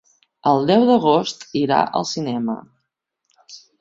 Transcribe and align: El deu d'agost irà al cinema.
El 0.51 0.63
deu 0.69 0.85
d'agost 0.87 1.45
irà 1.61 1.81
al 2.01 2.07
cinema. 2.13 2.57